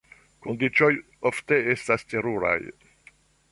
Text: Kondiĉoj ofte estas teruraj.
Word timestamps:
Kondiĉoj 0.45 0.89
ofte 1.31 1.61
estas 1.75 2.09
teruraj. 2.15 2.57